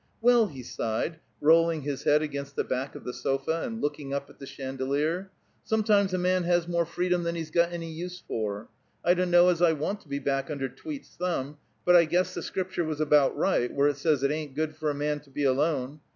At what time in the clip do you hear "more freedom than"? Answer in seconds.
6.67-7.35